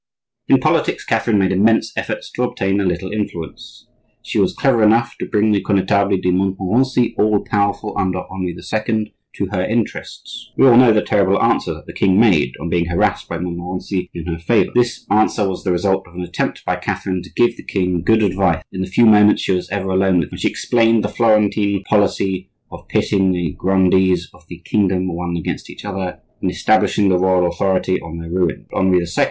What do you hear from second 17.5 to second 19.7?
the king good advice, in the few moments she was